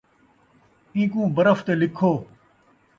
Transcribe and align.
اینکوں 0.95 1.25
برف 1.35 1.59
تے 1.65 1.73
لکھو 1.81 2.11